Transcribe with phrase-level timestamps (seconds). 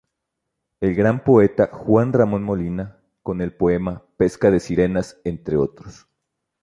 [0.79, 6.07] El gran poeta Juan Ramón Molina con el Poema "Pesca de Sirenas"entre otros.